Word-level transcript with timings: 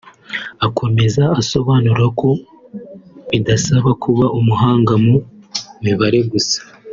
Akomeza 0.65 1.23
asobanura 1.41 2.05
ko 2.19 2.29
bidasaba 3.29 3.89
kuba 4.03 4.25
umuhanga 4.39 4.93
mu 5.05 5.15
mibare 5.85 6.21
gusa 6.31 6.59